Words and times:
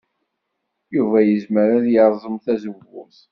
Yuba 0.95 1.17
yezmer 1.23 1.67
ad 1.77 1.85
yerẓem 1.93 2.35
tazewwut. 2.43 3.17